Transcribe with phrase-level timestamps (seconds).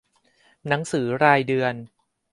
[0.67, 1.73] หนังสือรายเดือน